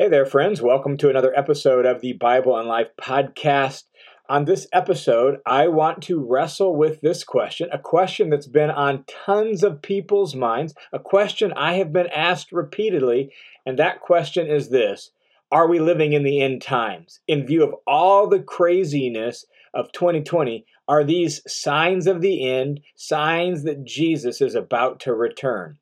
[0.00, 0.62] Hey there, friends.
[0.62, 3.82] Welcome to another episode of the Bible and Life podcast.
[4.30, 9.04] On this episode, I want to wrestle with this question, a question that's been on
[9.06, 13.30] tons of people's minds, a question I have been asked repeatedly,
[13.66, 15.10] and that question is this
[15.52, 17.20] Are we living in the end times?
[17.28, 19.44] In view of all the craziness
[19.74, 25.76] of 2020, are these signs of the end, signs that Jesus is about to return?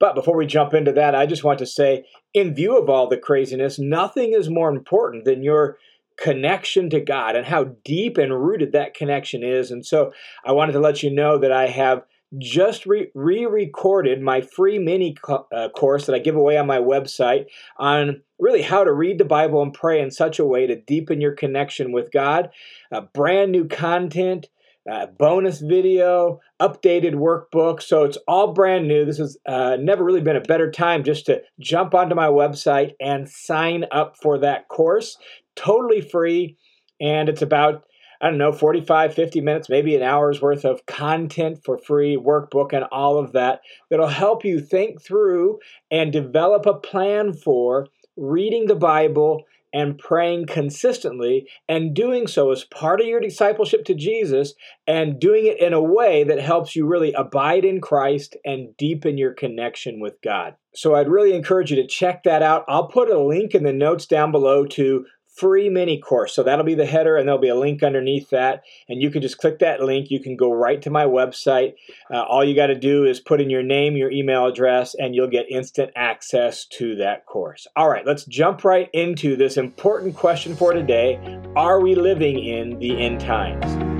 [0.00, 3.08] But before we jump into that, I just want to say, in view of all
[3.08, 5.76] the craziness, nothing is more important than your
[6.16, 9.70] connection to God and how deep and rooted that connection is.
[9.70, 10.12] And so
[10.44, 12.02] I wanted to let you know that I have
[12.38, 16.78] just re recorded my free mini co uh, course that I give away on my
[16.78, 20.80] website on really how to read the Bible and pray in such a way to
[20.80, 22.50] deepen your connection with God.
[22.92, 24.48] Uh, brand new content
[24.90, 27.80] uh, bonus video, updated workbook.
[27.80, 29.04] So it's all brand new.
[29.04, 32.92] This has uh, never really been a better time just to jump onto my website
[33.00, 35.16] and sign up for that course.
[35.54, 36.56] Totally free.
[37.00, 37.84] And it's about,
[38.20, 42.72] I don't know, 45, 50 minutes, maybe an hour's worth of content for free, workbook,
[42.72, 48.66] and all of that that'll help you think through and develop a plan for reading
[48.66, 54.54] the Bible and praying consistently and doing so as part of your discipleship to Jesus
[54.86, 59.18] and doing it in a way that helps you really abide in Christ and deepen
[59.18, 60.54] your connection with God.
[60.74, 62.64] So I'd really encourage you to check that out.
[62.68, 65.06] I'll put a link in the notes down below to
[65.40, 66.34] free mini course.
[66.34, 68.62] So that'll be the header, and there'll be a link underneath that.
[68.88, 70.10] And you can just click that link.
[70.10, 71.74] You can go right to my website.
[72.12, 75.14] Uh, all you got to do is put in your name, your email address, and
[75.14, 77.66] you'll get instant access to that course.
[77.74, 81.18] All right, let's jump right into this important question for today
[81.56, 83.99] Are we living in the end times?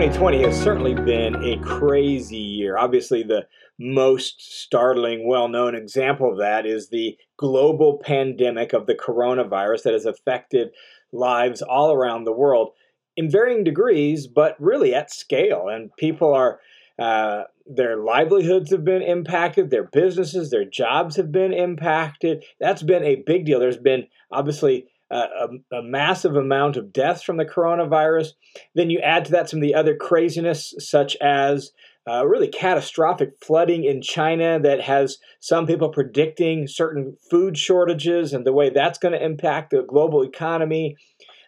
[0.00, 2.78] 2020 has certainly been a crazy year.
[2.78, 3.46] Obviously, the
[3.78, 9.92] most startling, well known example of that is the global pandemic of the coronavirus that
[9.92, 10.70] has affected
[11.12, 12.70] lives all around the world
[13.14, 15.68] in varying degrees, but really at scale.
[15.68, 16.60] And people are,
[16.98, 22.42] uh, their livelihoods have been impacted, their businesses, their jobs have been impacted.
[22.58, 23.60] That's been a big deal.
[23.60, 28.28] There's been obviously a, a, massive amount of deaths from the coronavirus.
[28.74, 31.72] Then you add to that some of the other craziness, such as
[32.08, 38.46] uh, really catastrophic flooding in China that has some people predicting certain food shortages and
[38.46, 40.96] the way that's going to impact the global economy.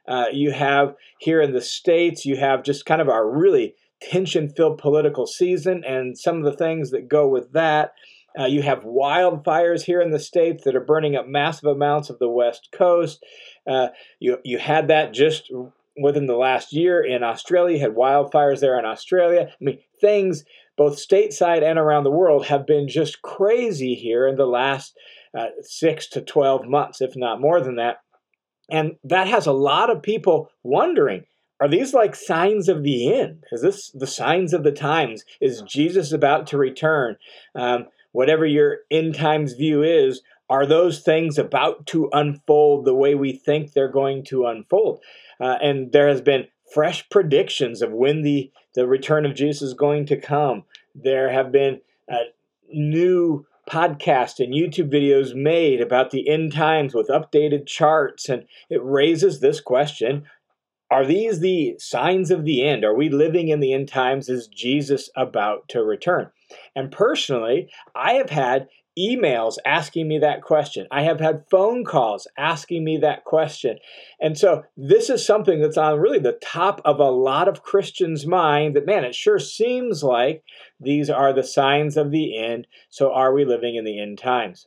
[0.07, 4.49] Uh, you have here in the States, you have just kind of our really tension
[4.49, 7.93] filled political season and some of the things that go with that.
[8.39, 12.19] Uh, you have wildfires here in the states that are burning up massive amounts of
[12.19, 13.23] the west coast.
[13.67, 13.89] Uh,
[14.19, 15.51] you you had that just
[15.97, 17.77] within the last year in Australia.
[17.77, 19.49] You had wildfires there in Australia.
[19.51, 20.45] I mean, things
[20.77, 24.97] both stateside and around the world have been just crazy here in the last
[25.39, 27.99] uh, six to twelve months, if not more than that.
[28.71, 31.25] And that has a lot of people wondering
[31.63, 33.45] are these like signs of the end?
[33.53, 35.23] Is this the signs of the times?
[35.41, 37.19] Is Jesus about to return?
[37.55, 43.15] Um, whatever your end times view is, are those things about to unfold the way
[43.15, 45.03] we think they're going to unfold?
[45.41, 49.75] Uh, and there has been fresh predictions of when the, the return of Jesus is
[49.75, 50.65] going to come.
[50.95, 51.81] There have been
[52.11, 52.25] uh,
[52.71, 58.83] new podcasts and YouTube videos made about the end times with updated charts, and it
[58.85, 60.25] raises this question
[60.91, 62.85] Are these the signs of the end?
[62.85, 64.29] Are we living in the end times?
[64.29, 66.31] Is Jesus about to return?
[66.75, 68.69] And personally, I have had
[68.99, 70.87] emails asking me that question.
[70.91, 73.79] I have had phone calls asking me that question.
[74.21, 78.27] And so this is something that's on really the top of a lot of Christians'
[78.27, 80.45] mind that, man, it sure seems like
[80.79, 82.67] these are the signs of the end.
[82.91, 84.67] So are we living in the end times?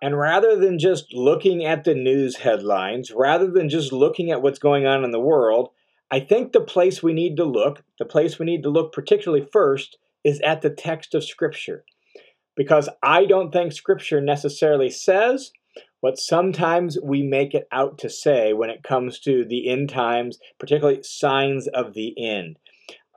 [0.00, 4.60] And rather than just looking at the news headlines, rather than just looking at what's
[4.60, 5.70] going on in the world,
[6.10, 9.46] I think the place we need to look, the place we need to look particularly
[9.52, 11.84] first, is at the text of Scripture.
[12.56, 15.52] Because I don't think Scripture necessarily says
[16.00, 20.38] what sometimes we make it out to say when it comes to the end times,
[20.58, 22.58] particularly signs of the end.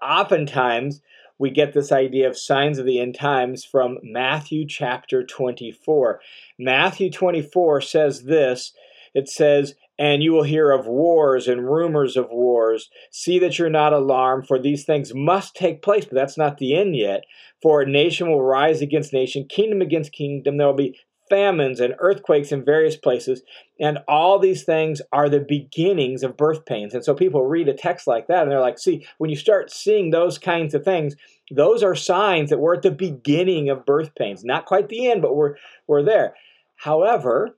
[0.01, 1.01] Oftentimes,
[1.37, 6.21] we get this idea of signs of the end times from Matthew chapter 24.
[6.59, 8.73] Matthew 24 says this
[9.13, 12.89] it says, and you will hear of wars and rumors of wars.
[13.11, 16.75] See that you're not alarmed, for these things must take place, but that's not the
[16.75, 17.23] end yet.
[17.61, 20.57] For nation will rise against nation, kingdom against kingdom.
[20.57, 20.97] There will be
[21.29, 23.43] famines and earthquakes in various places.
[23.79, 26.95] And all these things are the beginnings of birth pains.
[26.95, 29.71] And so people read a text like that and they're like, see, when you start
[29.71, 31.15] seeing those kinds of things,
[31.51, 34.43] those are signs that we're at the beginning of birth pains.
[34.43, 36.33] Not quite the end, but we're, we're there.
[36.77, 37.55] However,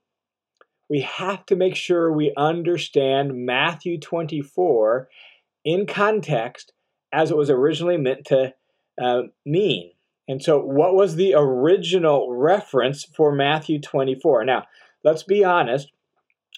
[0.94, 5.10] we have to make sure we understand Matthew 24
[5.66, 6.72] in context
[7.12, 8.54] as it was originally meant to
[9.02, 9.94] uh, mean.
[10.28, 14.46] And so, what was the original reference for Matthew 24?
[14.46, 14.66] Now,
[15.04, 15.92] let's be honest.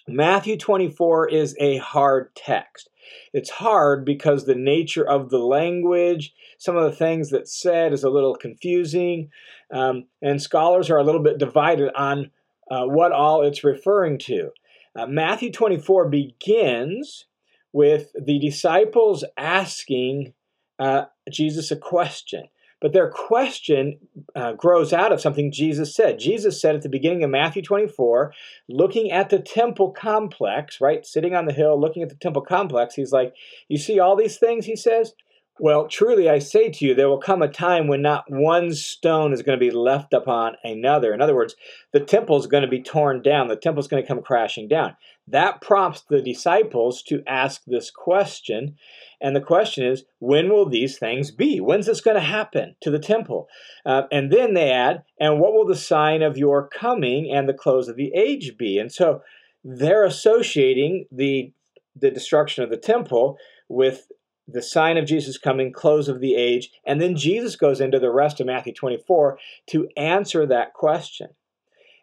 [0.06, 2.90] Matthew 24 is a hard text.
[3.32, 8.04] It's hard because the nature of the language, some of the things that said is
[8.04, 9.30] a little confusing,
[9.72, 12.32] um, and scholars are a little bit divided on
[12.70, 14.50] uh, what all it's referring to.
[14.94, 17.26] Uh, Matthew 24 begins
[17.72, 20.32] with the disciples asking
[20.78, 22.44] uh, Jesus a question.
[22.80, 23.98] But their question
[24.34, 26.18] uh, grows out of something Jesus said.
[26.18, 28.32] Jesus said at the beginning of Matthew 24,
[28.68, 32.94] looking at the temple complex, right, sitting on the hill, looking at the temple complex,
[32.94, 33.34] he's like,
[33.68, 35.14] You see all these things, he says?
[35.58, 39.32] Well, truly I say to you, there will come a time when not one stone
[39.32, 41.14] is going to be left upon another.
[41.14, 41.56] In other words,
[41.92, 44.68] the temple is going to be torn down, the temple is going to come crashing
[44.68, 44.96] down.
[45.26, 48.76] That prompts the disciples to ask this question.
[49.20, 51.58] And the question is, when will these things be?
[51.58, 53.48] When's this going to happen to the temple?
[53.84, 57.54] Uh, and then they add, and what will the sign of your coming and the
[57.54, 58.78] close of the age be?
[58.78, 59.22] And so
[59.64, 61.52] they're associating the,
[61.96, 63.38] the destruction of the temple
[63.68, 64.06] with
[64.48, 68.12] the sign of Jesus coming, close of the age, and then Jesus goes into the
[68.12, 69.38] rest of Matthew 24
[69.68, 71.28] to answer that question.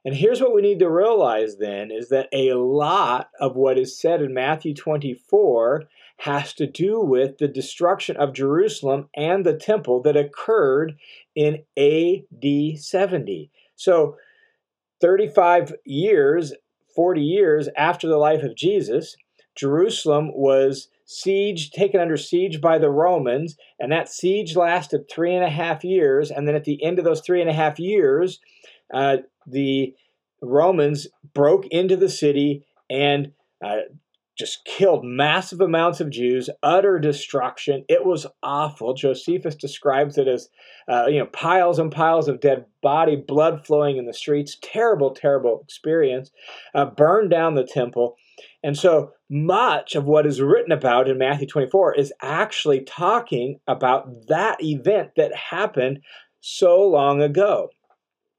[0.05, 3.97] And here's what we need to realize then is that a lot of what is
[3.97, 5.83] said in Matthew 24
[6.17, 10.97] has to do with the destruction of Jerusalem and the temple that occurred
[11.35, 13.49] in AD 70.
[13.75, 14.17] So
[15.01, 16.53] 35 years,
[16.95, 19.15] 40 years after the life of Jesus,
[19.55, 25.44] Jerusalem was siege taken under siege by the Romans, and that siege lasted three and
[25.44, 26.31] a half years.
[26.31, 28.39] And then at the end of those three and a half years,
[28.94, 29.94] uh, the
[30.41, 33.31] Romans broke into the city and
[33.63, 33.77] uh,
[34.38, 37.85] just killed massive amounts of Jews, utter destruction.
[37.88, 38.94] It was awful.
[38.94, 40.50] Josephus describes it as,
[40.89, 44.57] uh, you know, piles and piles of dead body, blood flowing in the streets.
[44.61, 46.31] Terrible, terrible experience.
[46.73, 48.15] Uh, burned down the temple.
[48.63, 54.27] And so much of what is written about in Matthew 24 is actually talking about
[54.27, 56.01] that event that happened
[56.39, 57.69] so long ago.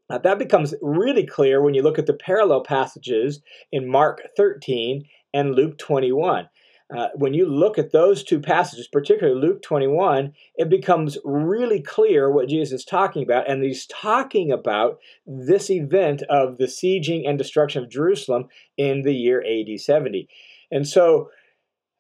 [0.09, 3.41] Now, that becomes really clear when you look at the parallel passages
[3.73, 6.49] in Mark 13 and Luke 21.
[6.97, 12.31] Uh, when you look at those two passages, particularly Luke 21, it becomes really clear
[12.31, 13.51] what Jesus is talking about.
[13.51, 19.15] And he's talking about this event of the sieging and destruction of Jerusalem in the
[19.15, 20.29] year AD 70.
[20.75, 21.31] And so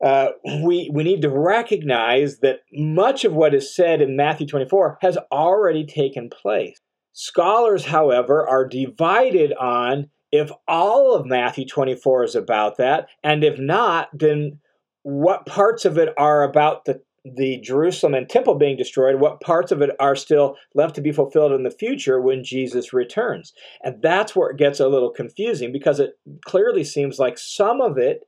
[0.04, 0.30] uh,
[0.62, 5.16] we, we need to recognize that much of what is said in Matthew 24 has
[5.32, 6.78] already taken place.
[7.12, 13.56] Scholars, however, are divided on if all of Matthew 24 is about that, and if
[13.58, 14.58] not, then
[15.04, 19.72] what parts of it are about the the Jerusalem and temple being destroyed, what parts
[19.72, 23.54] of it are still left to be fulfilled in the future when Jesus returns.
[23.82, 27.96] And that's where it gets a little confusing because it clearly seems like some of
[27.96, 28.24] it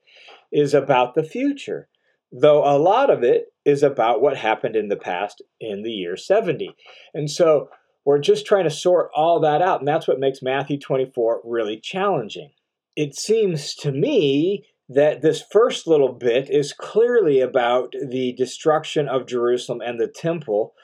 [0.52, 1.88] is about the future,
[2.32, 6.16] though a lot of it is about what happened in the past in the year
[6.16, 6.74] 70.
[7.14, 7.68] And so
[8.04, 11.78] we're just trying to sort all that out, and that's what makes Matthew 24 really
[11.78, 12.50] challenging.
[12.94, 19.26] It seems to me that this first little bit is clearly about the destruction of
[19.26, 20.74] Jerusalem and the temple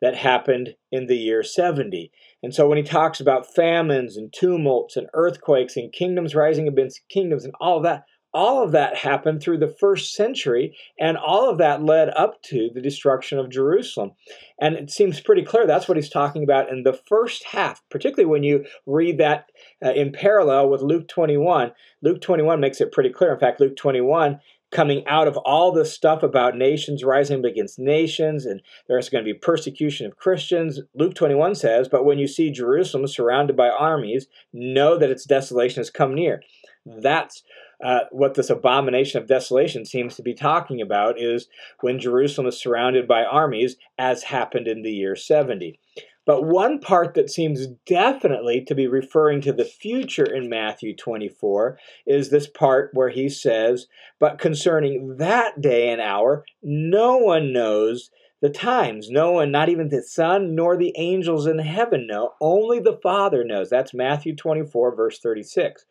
[0.00, 2.10] that happened in the year 70.
[2.42, 7.02] And so when he talks about famines and tumults and earthquakes and kingdoms rising against
[7.10, 11.58] kingdoms and all that, all of that happened through the first century, and all of
[11.58, 14.12] that led up to the destruction of Jerusalem.
[14.60, 18.30] And it seems pretty clear that's what he's talking about in the first half, particularly
[18.30, 19.46] when you read that
[19.84, 21.72] uh, in parallel with Luke 21.
[22.02, 23.32] Luke 21 makes it pretty clear.
[23.32, 28.46] In fact, Luke 21 coming out of all this stuff about nations rising against nations
[28.46, 30.80] and there's going to be persecution of Christians.
[30.94, 35.80] Luke 21 says, But when you see Jerusalem surrounded by armies, know that its desolation
[35.80, 36.42] has come near.
[36.86, 37.42] That's
[37.82, 41.48] uh, what this abomination of desolation seems to be talking about is
[41.80, 45.78] when Jerusalem is surrounded by armies, as happened in the year 70.
[46.26, 51.78] But one part that seems definitely to be referring to the future in Matthew 24
[52.06, 53.86] is this part where he says,
[54.18, 58.10] But concerning that day and hour, no one knows,
[58.40, 59.10] the times.
[59.10, 62.32] No one, not even the Son, nor the angels in heaven know.
[62.40, 63.68] Only the Father knows.
[63.68, 65.84] That's Matthew 24, verse 36.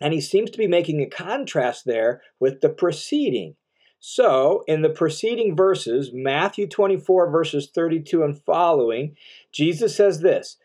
[0.00, 3.56] And he seems to be making a contrast there with the preceding.
[3.98, 9.16] So, in the preceding verses, Matthew 24, verses 32 and following,
[9.52, 10.58] Jesus says this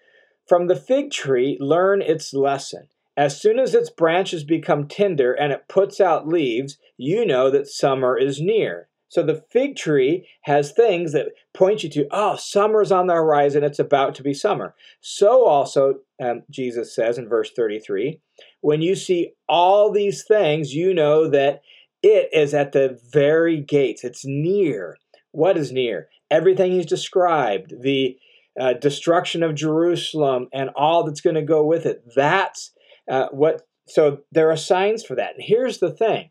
[0.45, 2.89] From the fig tree, learn its lesson.
[3.17, 7.67] As soon as its branches become tender and it puts out leaves, you know that
[7.67, 8.89] summer is near.
[9.11, 13.61] So the fig tree has things that point you to, oh, summer's on the horizon,
[13.61, 14.73] it's about to be summer.
[15.01, 18.21] So also, um, Jesus says in verse 33,
[18.61, 21.61] when you see all these things, you know that
[22.01, 24.97] it is at the very gates, it's near.
[25.31, 26.07] What is near?
[26.31, 28.17] Everything he's described, the
[28.57, 32.01] uh, destruction of Jerusalem and all that's going to go with it.
[32.15, 32.71] That's
[33.09, 33.63] uh, what.
[33.89, 35.35] So there are signs for that.
[35.35, 36.30] And here's the thing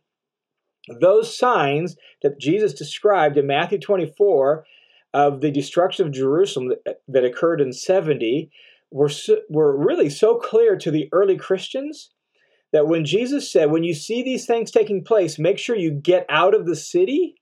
[0.89, 4.65] those signs that Jesus described in Matthew 24
[5.13, 8.51] of the destruction of Jerusalem that, that occurred in 70
[8.91, 12.11] were, so, were really so clear to the early Christians
[12.73, 16.27] that when Jesus said, When you see these things taking place, make sure you get
[16.29, 17.35] out of the city.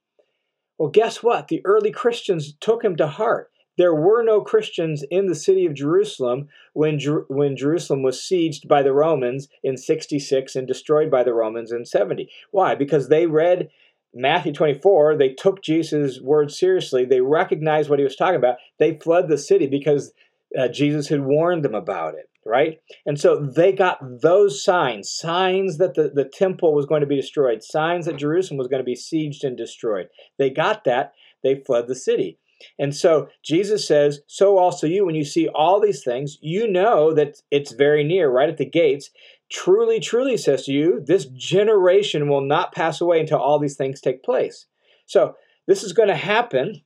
[0.77, 1.47] Well, guess what?
[1.47, 5.73] The early Christians took him to heart there were no Christians in the city of
[5.73, 11.23] Jerusalem when, Jer- when Jerusalem was sieged by the Romans in 66 and destroyed by
[11.23, 12.29] the Romans in 70.
[12.51, 12.75] Why?
[12.75, 13.69] Because they read
[14.13, 18.97] Matthew 24, they took Jesus' words seriously, they recognized what he was talking about, they
[18.97, 20.11] fled the city because
[20.59, 22.81] uh, Jesus had warned them about it, right?
[23.05, 27.15] And so they got those signs signs that the, the temple was going to be
[27.15, 30.09] destroyed, signs that Jerusalem was going to be sieged and destroyed.
[30.37, 32.39] They got that, they fled the city.
[32.77, 37.13] And so Jesus says, So also you, when you see all these things, you know
[37.13, 39.09] that it's very near, right at the gates.
[39.49, 43.99] Truly, truly says to you, this generation will not pass away until all these things
[43.99, 44.67] take place.
[45.05, 45.35] So
[45.67, 46.81] this is going to happen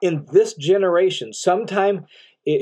[0.00, 2.06] in this generation, sometime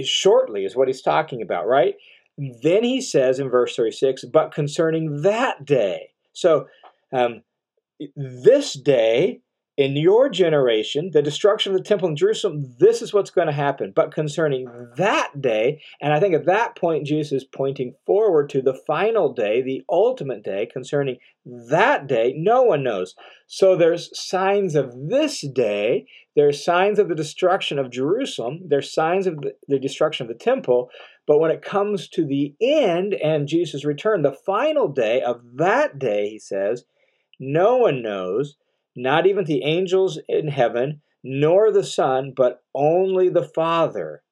[0.04, 1.94] shortly, is what he's talking about, right?
[2.37, 6.10] Then he says in verse 36, but concerning that day.
[6.32, 6.66] So
[7.12, 7.42] um,
[8.16, 9.40] this day
[9.80, 13.52] in your generation, the destruction of the temple in Jerusalem, this is what's going to
[13.52, 13.94] happen.
[13.96, 14.68] But concerning
[14.99, 19.32] that day, and I think at that point, Jesus is pointing forward to the final
[19.32, 23.14] day, the ultimate day, concerning that day, no one knows.
[23.46, 26.04] So there's signs of this day,
[26.37, 30.90] there's signs of the destruction of Jerusalem, there's signs of the destruction of the temple.
[31.26, 35.99] But when it comes to the end and Jesus' return, the final day of that
[35.99, 36.84] day, he says,
[37.38, 38.58] no one knows
[38.97, 44.23] not even the angels in heaven, nor the Son, but only the Father.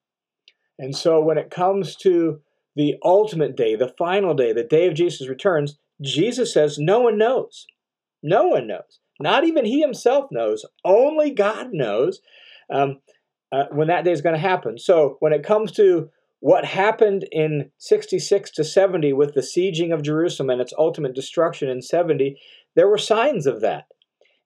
[0.78, 2.40] And so when it comes to
[2.76, 7.18] the ultimate day, the final day, the day of Jesus' returns, Jesus says no one
[7.18, 7.66] knows.
[8.22, 9.00] No one knows.
[9.20, 10.64] Not even he himself knows.
[10.84, 12.20] Only God knows
[12.72, 13.00] um,
[13.50, 14.78] uh, when that day is going to happen.
[14.78, 16.10] So when it comes to
[16.40, 21.68] what happened in 66 to 70 with the sieging of Jerusalem and its ultimate destruction
[21.68, 22.38] in 70,
[22.76, 23.86] there were signs of that.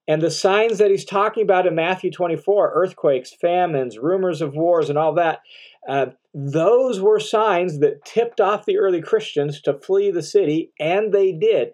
[0.09, 4.89] And the signs that he's talking about in Matthew 24 earthquakes, famines, rumors of wars,
[4.89, 5.41] and all that
[5.89, 11.13] uh, those were signs that tipped off the early Christians to flee the city, and
[11.13, 11.71] they did.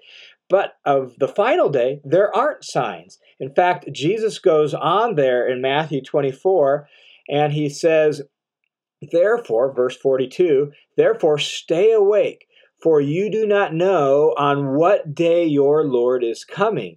[0.49, 3.19] But of the final day, there aren't signs.
[3.39, 6.89] In fact, Jesus goes on there in Matthew 24
[7.29, 8.23] and he says,
[9.13, 12.47] Therefore, verse 42, therefore stay awake,
[12.83, 16.97] for you do not know on what day your Lord is coming.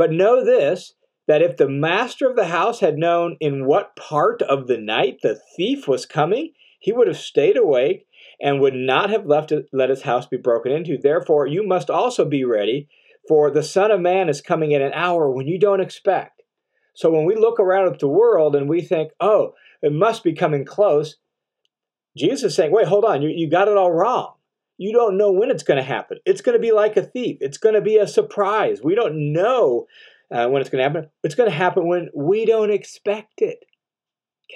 [0.00, 0.94] But know this
[1.28, 5.18] that if the master of the house had known in what part of the night
[5.22, 8.06] the thief was coming, he would have stayed awake
[8.40, 10.96] and would not have left it, let his house be broken into.
[10.96, 12.88] Therefore, you must also be ready,
[13.28, 16.44] for the Son of Man is coming in an hour when you don't expect.
[16.94, 19.52] So when we look around at the world and we think, oh,
[19.82, 21.18] it must be coming close,
[22.16, 24.32] Jesus is saying, wait, hold on, you, you got it all wrong.
[24.80, 26.20] You don't know when it's going to happen.
[26.24, 27.36] It's going to be like a thief.
[27.42, 28.80] It's going to be a surprise.
[28.82, 29.86] We don't know
[30.30, 31.10] uh, when it's going to happen.
[31.22, 33.58] It's going to happen when we don't expect it.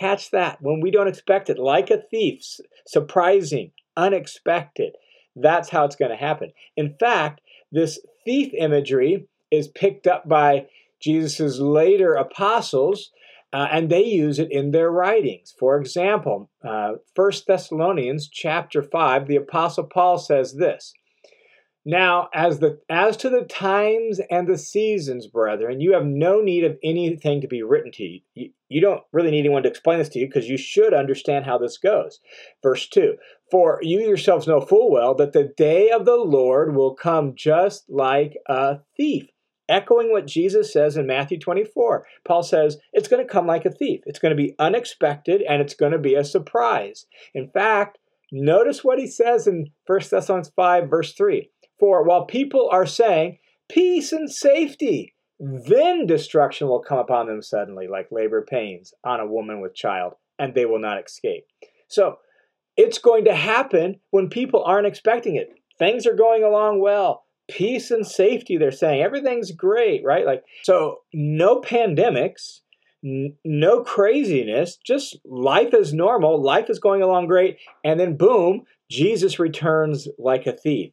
[0.00, 0.62] Catch that.
[0.62, 2.40] When we don't expect it, like a thief,
[2.86, 4.94] surprising, unexpected.
[5.36, 6.52] That's how it's going to happen.
[6.74, 10.68] In fact, this thief imagery is picked up by
[11.02, 13.10] Jesus' later apostles
[13.54, 15.54] uh, and they use it in their writings.
[15.56, 20.92] For example, uh, 1 Thessalonians chapter 5, the Apostle Paul says this.
[21.87, 26.64] Now, as, the, as to the times and the seasons, brethren, you have no need
[26.64, 28.20] of anything to be written to you.
[28.34, 31.44] You, you don't really need anyone to explain this to you because you should understand
[31.44, 32.18] how this goes.
[32.61, 33.14] Verse 2
[33.52, 37.84] For you yourselves know full well that the day of the Lord will come just
[37.88, 39.28] like a thief.
[39.68, 42.06] Echoing what Jesus says in Matthew 24.
[42.25, 44.00] Paul says it's going to come like a thief.
[44.06, 47.06] It's going to be unexpected and it's going to be a surprise.
[47.35, 47.99] In fact,
[48.30, 51.50] notice what he says in 1 Thessalonians 5, verse 3.
[51.78, 57.87] For while people are saying, peace and safety, then destruction will come upon them suddenly,
[57.88, 61.44] like labor pains on a woman with child, and they will not escape.
[61.88, 62.18] So
[62.76, 65.49] it's going to happen when people aren't expecting it.
[65.78, 67.23] Things are going along well.
[67.48, 69.02] Peace and safety, they're saying.
[69.02, 70.24] Everything's great, right?
[70.24, 72.60] Like, so no pandemics,
[73.04, 76.42] n- no craziness, just life is normal.
[76.42, 77.58] Life is going along great.
[77.84, 80.92] And then, boom, Jesus returns like a thief.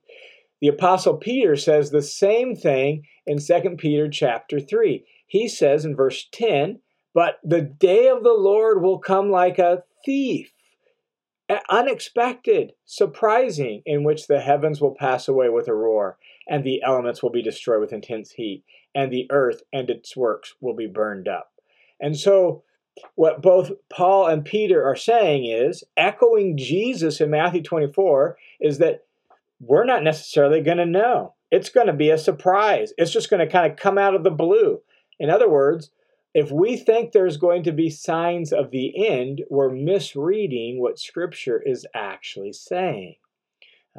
[0.61, 5.03] The apostle Peter says the same thing in 2 Peter chapter 3.
[5.25, 6.81] He says in verse 10,
[7.13, 10.53] "But the day of the Lord will come like a thief,
[11.69, 16.17] unexpected, surprising, in which the heavens will pass away with a roar,
[16.51, 20.53] and the elements will be destroyed with intense heat, and the earth and its works
[20.61, 21.51] will be burned up."
[21.99, 22.63] And so
[23.15, 29.05] what both Paul and Peter are saying is, echoing Jesus in Matthew 24, is that
[29.59, 31.33] we're not necessarily going to know.
[31.51, 32.93] It's going to be a surprise.
[32.97, 34.81] It's just going to kind of come out of the blue.
[35.19, 35.91] In other words,
[36.33, 41.61] if we think there's going to be signs of the end, we're misreading what Scripture
[41.61, 43.15] is actually saying.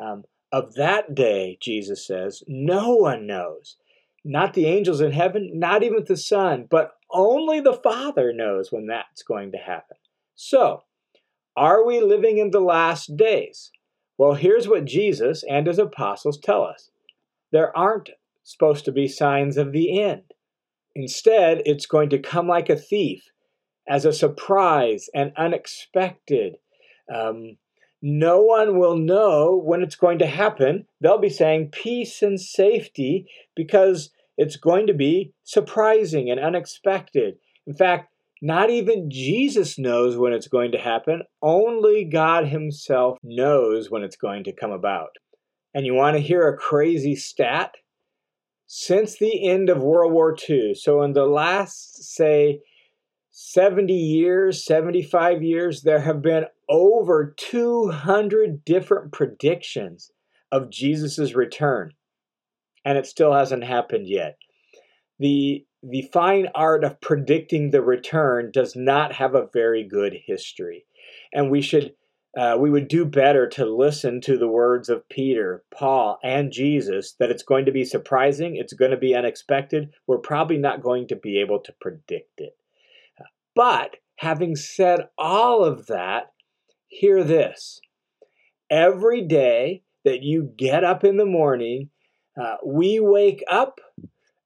[0.03, 3.77] Um, of that day, Jesus says, no one knows.
[4.25, 8.87] Not the angels in heaven, not even the Son, but only the Father knows when
[8.87, 9.97] that's going to happen.
[10.37, 10.85] So,
[11.57, 13.71] are we living in the last days?
[14.19, 16.91] Well, here's what Jesus and his apostles tell us
[17.51, 18.11] there aren't
[18.45, 20.23] supposed to be signs of the end.
[20.95, 23.31] Instead, it's going to come like a thief,
[23.89, 26.57] as a surprise and unexpected.
[27.13, 27.57] Um,
[28.03, 30.87] no one will know when it's going to happen.
[31.01, 37.37] They'll be saying peace and safety because it's going to be surprising and unexpected.
[37.65, 41.23] In fact, not even Jesus knows when it's going to happen.
[41.41, 45.11] Only God Himself knows when it's going to come about.
[45.73, 47.77] And you want to hear a crazy stat?
[48.67, 52.61] Since the end of World War II, so in the last, say,
[53.35, 60.11] 70 years, 75 years, there have been over 200 different predictions
[60.53, 61.95] of Jesus' return.
[62.85, 64.37] And it still hasn't happened yet.
[65.19, 70.85] The the fine art of predicting the return does not have a very good history.
[71.33, 71.95] And we should
[72.37, 77.15] uh, we would do better to listen to the words of Peter, Paul, and Jesus
[77.19, 79.93] that it's going to be surprising, it's going to be unexpected.
[80.07, 82.57] We're probably not going to be able to predict it.
[83.55, 86.33] But having said all of that,
[86.89, 87.81] hear this.
[88.71, 91.91] Every day that you get up in the morning,
[92.41, 93.81] uh, we wake up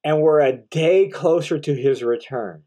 [0.04, 2.62] and we're a day closer to his return.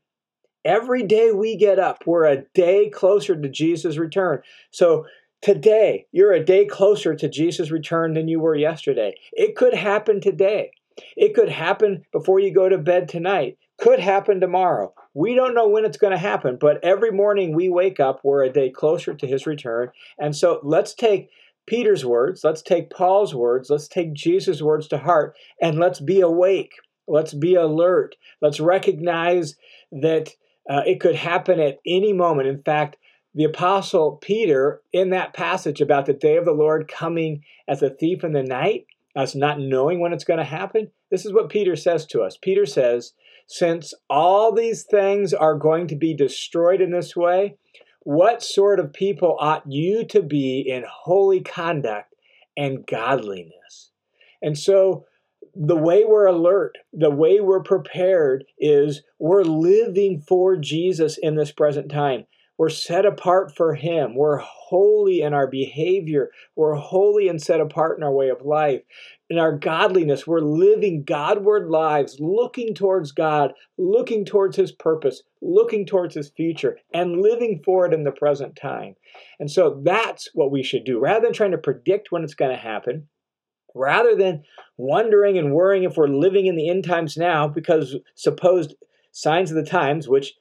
[0.65, 4.41] Every day we get up, we're a day closer to Jesus' return.
[4.71, 5.05] So
[5.41, 9.15] today, you're a day closer to Jesus' return than you were yesterday.
[9.31, 10.71] It could happen today.
[11.15, 13.57] It could happen before you go to bed tonight.
[13.79, 14.93] Could happen tomorrow.
[15.19, 18.45] We don't know when it's going to happen, but every morning we wake up, we're
[18.45, 19.91] a day closer to his return.
[20.17, 21.29] And so let's take
[21.65, 26.21] Peter's words, let's take Paul's words, let's take Jesus' words to heart, and let's be
[26.21, 26.71] awake.
[27.05, 28.15] Let's be alert.
[28.41, 29.57] Let's recognize
[29.91, 30.29] that
[30.69, 32.47] uh, it could happen at any moment.
[32.47, 32.95] In fact,
[33.35, 37.89] the Apostle Peter, in that passage about the day of the Lord coming as a
[37.89, 38.85] thief in the night,
[39.17, 42.37] us not knowing when it's going to happen, this is what Peter says to us.
[42.41, 43.13] Peter says,
[43.47, 47.57] Since all these things are going to be destroyed in this way,
[48.01, 52.15] what sort of people ought you to be in holy conduct
[52.55, 53.91] and godliness?
[54.41, 55.05] And so
[55.55, 61.51] the way we're alert, the way we're prepared is we're living for Jesus in this
[61.51, 62.25] present time.
[62.57, 64.15] We're set apart for Him.
[64.15, 66.29] We're holy in our behavior.
[66.55, 68.81] We're holy and set apart in our way of life.
[69.29, 75.85] In our godliness, we're living Godward lives, looking towards God, looking towards His purpose, looking
[75.85, 78.95] towards His future, and living for it in the present time.
[79.39, 80.99] And so that's what we should do.
[80.99, 83.07] Rather than trying to predict when it's going to happen,
[83.75, 84.43] rather than
[84.77, 88.73] wondering and worrying if we're living in the end times now because supposed
[89.11, 90.33] signs of the times, which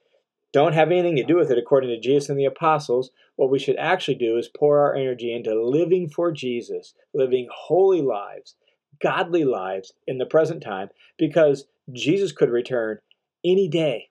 [0.52, 3.58] don't have anything to do with it according to Jesus and the apostles, what we
[3.58, 8.56] should actually do is pour our energy into living for Jesus, living holy lives,
[9.00, 12.98] godly lives in the present time, because Jesus could return
[13.44, 14.08] any day,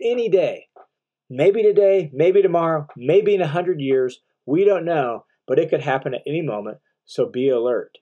[0.00, 0.68] any day.
[1.28, 4.20] Maybe today, maybe tomorrow, maybe in a hundred years.
[4.44, 6.78] We don't know, but it could happen at any moment.
[7.04, 7.98] So be alert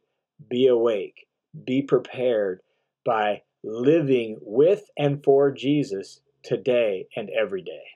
[0.48, 1.26] be awake,
[1.64, 2.60] be prepared
[3.04, 7.93] by living with and for Jesus today and every day.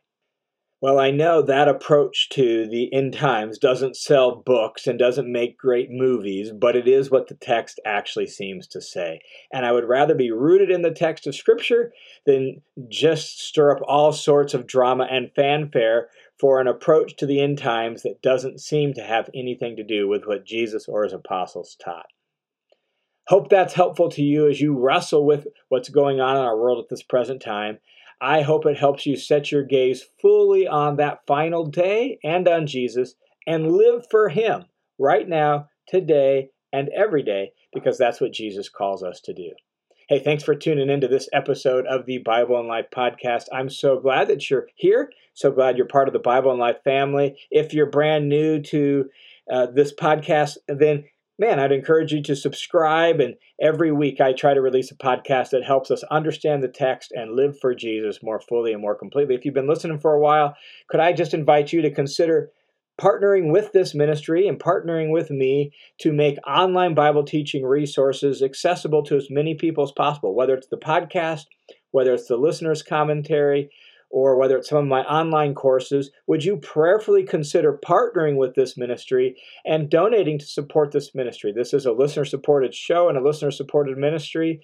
[0.80, 5.58] Well, I know that approach to the end times doesn't sell books and doesn't make
[5.58, 9.20] great movies, but it is what the text actually seems to say.
[9.52, 11.92] And I would rather be rooted in the text of Scripture
[12.26, 17.40] than just stir up all sorts of drama and fanfare for an approach to the
[17.40, 21.12] end times that doesn't seem to have anything to do with what Jesus or his
[21.12, 22.06] apostles taught.
[23.26, 26.78] Hope that's helpful to you as you wrestle with what's going on in our world
[26.78, 27.78] at this present time
[28.20, 32.66] I hope it helps you set your gaze fully on that final day and on
[32.66, 33.14] Jesus
[33.46, 34.64] and live for Him
[34.98, 39.50] right now, today, and every day, because that's what Jesus calls us to do.
[40.08, 43.44] Hey, thanks for tuning into this episode of the Bible and Life podcast.
[43.52, 45.12] I'm so glad that you're here.
[45.34, 47.38] So glad you're part of the Bible and Life family.
[47.50, 49.10] If you're brand new to
[49.52, 51.04] uh, this podcast, then
[51.38, 53.20] man, I'd encourage you to subscribe.
[53.20, 57.12] And every week I try to release a podcast that helps us understand the text
[57.12, 59.34] and live for Jesus more fully and more completely.
[59.34, 60.54] If you've been listening for a while,
[60.88, 62.50] could I just invite you to consider
[63.00, 69.04] partnering with this ministry and partnering with me to make online Bible teaching resources accessible
[69.04, 71.44] to as many people as possible, whether it's the podcast,
[71.92, 73.70] whether it's the listener's commentary,
[74.10, 78.76] or whether it's some of my online courses, would you prayerfully consider partnering with this
[78.76, 81.52] ministry and donating to support this ministry?
[81.52, 84.62] This is a listener supported show and a listener supported ministry.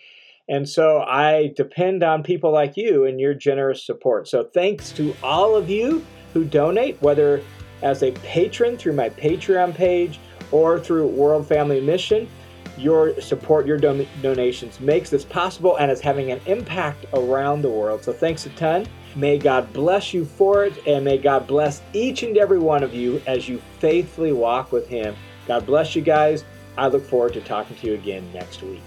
[0.49, 4.29] And so I depend on people like you and your generous support.
[4.29, 7.43] So thanks to all of you who donate, whether
[7.83, 10.19] as a patron through my Patreon page
[10.51, 12.29] or through World Family Mission.
[12.77, 17.71] Your support, your don- donations makes this possible and is having an impact around the
[17.71, 18.03] world.
[18.03, 18.87] So thanks a ton.
[19.17, 22.95] May God bless you for it, and may God bless each and every one of
[22.95, 25.17] you as you faithfully walk with Him.
[25.47, 26.45] God bless you guys.
[26.77, 28.83] I look forward to talking to you again next week.